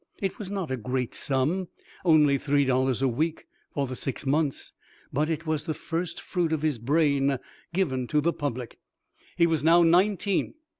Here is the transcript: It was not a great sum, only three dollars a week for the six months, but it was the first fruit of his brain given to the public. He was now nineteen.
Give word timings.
It 0.19 0.39
was 0.39 0.49
not 0.49 0.71
a 0.71 0.77
great 0.77 1.13
sum, 1.13 1.67
only 2.03 2.39
three 2.39 2.65
dollars 2.65 3.03
a 3.03 3.07
week 3.07 3.45
for 3.71 3.85
the 3.85 3.95
six 3.95 4.25
months, 4.25 4.73
but 5.13 5.29
it 5.29 5.45
was 5.45 5.65
the 5.65 5.75
first 5.75 6.19
fruit 6.19 6.51
of 6.51 6.63
his 6.63 6.79
brain 6.79 7.37
given 7.71 8.07
to 8.07 8.19
the 8.19 8.33
public. 8.33 8.79
He 9.37 9.45
was 9.45 9.63
now 9.63 9.83
nineteen. 9.83 10.55